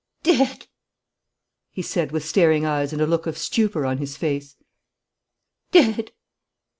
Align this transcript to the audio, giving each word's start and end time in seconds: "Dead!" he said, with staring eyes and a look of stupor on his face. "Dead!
"Dead!" 0.23 0.65
he 1.71 1.83
said, 1.83 2.11
with 2.11 2.25
staring 2.27 2.65
eyes 2.65 2.91
and 2.91 3.03
a 3.03 3.05
look 3.05 3.27
of 3.27 3.37
stupor 3.37 3.85
on 3.85 3.99
his 3.99 4.17
face. 4.17 4.55
"Dead! 5.69 6.11